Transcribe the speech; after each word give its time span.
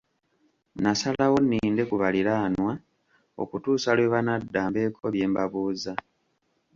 Nasalawo 0.83 1.37
nninde 1.41 1.83
ku 1.89 1.95
baliraanwa 2.01 2.73
okutuusa 3.41 3.89
lwe 3.97 4.11
banadda 4.13 4.61
mbeeko 4.69 5.03
bye 5.13 5.25
mbabuuza. 5.29 5.93